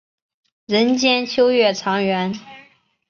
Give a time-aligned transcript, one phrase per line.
[0.65, 2.33] 人间秋月长圆。